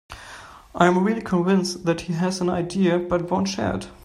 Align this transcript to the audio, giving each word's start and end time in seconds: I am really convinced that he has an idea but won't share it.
I 0.73 0.87
am 0.87 0.97
really 1.03 1.21
convinced 1.21 1.85
that 1.85 2.01
he 2.01 2.13
has 2.13 2.41
an 2.41 2.49
idea 2.49 2.97
but 2.97 3.29
won't 3.29 3.49
share 3.49 3.75
it. 3.75 3.87